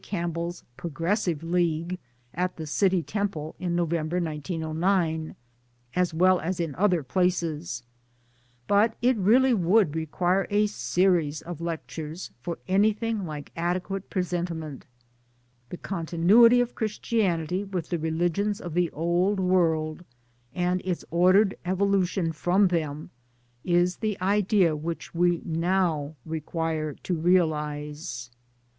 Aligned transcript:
Campbell's" 0.03 0.63
Progressive 0.77 1.43
League" 1.43 1.99
at 2.43 2.55
the 2.57 2.65
City 2.65 3.03
Temple 3.03 3.53
in 3.59 3.75
November 3.75 4.19
1909, 4.19 5.35
as 5.95 6.11
well 6.11 6.39
as 6.39 6.59
in 6.59 6.73
other 6.73 7.03
places; 7.03 7.83
but 8.65 8.95
it 9.03 9.15
really 9.15 9.53
would 9.53 9.95
require 9.95 10.47
a 10.49 10.65
series 10.65 11.43
of 11.43 11.61
lectures 11.61 12.31
for 12.41 12.57
anything 12.67 13.27
like 13.27 13.51
adequate 13.55 14.09
presentment. 14.09 14.87
The 15.69 15.77
continuity 15.77 16.61
of 16.61 16.73
Christianity 16.73 17.63
with 17.63 17.89
the 17.89 17.99
religions 17.99 18.59
of 18.59 18.73
the 18.73 18.89
old 18.89 19.39
world 19.39 20.03
and 20.51 20.81
its 20.83 21.05
ordered 21.11 21.55
evolution 21.63 22.31
from 22.31 22.69
them 22.69 23.11
is 23.63 23.97
the 23.97 24.19
idea 24.19 24.75
which 24.75 25.13
we 25.13 25.43
now 25.45 26.15
require 26.25 26.93
to 27.03 27.13
realize. 27.13 28.31